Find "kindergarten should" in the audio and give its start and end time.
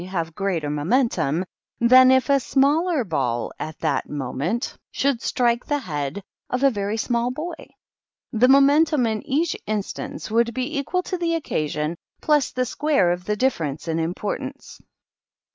4.95-5.21